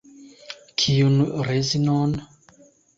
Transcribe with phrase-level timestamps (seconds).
[0.83, 2.21] Kiun rezinon?